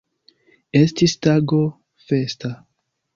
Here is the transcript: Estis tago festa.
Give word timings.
Estis 0.79 1.13
tago 1.27 1.59
festa. 2.07 2.51